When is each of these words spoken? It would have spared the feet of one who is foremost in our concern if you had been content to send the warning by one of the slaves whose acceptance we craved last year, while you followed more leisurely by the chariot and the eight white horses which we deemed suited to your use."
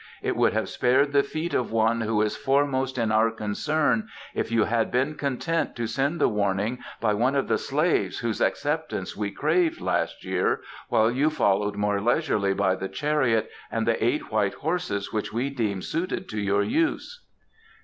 It 0.23 0.35
would 0.35 0.53
have 0.53 0.67
spared 0.67 1.11
the 1.11 1.21
feet 1.21 1.53
of 1.53 1.71
one 1.71 2.01
who 2.01 2.23
is 2.23 2.35
foremost 2.35 2.97
in 2.97 3.11
our 3.11 3.29
concern 3.29 4.07
if 4.33 4.51
you 4.51 4.63
had 4.63 4.89
been 4.89 5.13
content 5.13 5.75
to 5.75 5.85
send 5.85 6.19
the 6.19 6.27
warning 6.27 6.79
by 6.99 7.13
one 7.13 7.35
of 7.35 7.47
the 7.47 7.59
slaves 7.59 8.17
whose 8.17 8.41
acceptance 8.41 9.15
we 9.15 9.29
craved 9.29 9.79
last 9.79 10.25
year, 10.25 10.61
while 10.89 11.11
you 11.11 11.29
followed 11.29 11.75
more 11.75 12.01
leisurely 12.01 12.55
by 12.55 12.73
the 12.73 12.89
chariot 12.89 13.51
and 13.71 13.87
the 13.87 14.03
eight 14.03 14.31
white 14.31 14.55
horses 14.55 15.13
which 15.13 15.31
we 15.31 15.51
deemed 15.51 15.83
suited 15.83 16.27
to 16.29 16.41
your 16.41 16.63
use." 16.63 17.23